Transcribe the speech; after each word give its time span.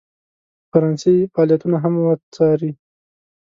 فرانسې 0.69 1.13
فعالیتونه 1.33 1.77
هم 1.83 1.93
وڅاري. 2.05 2.71